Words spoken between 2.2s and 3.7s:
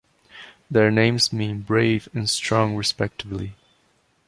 "Strong," respectively.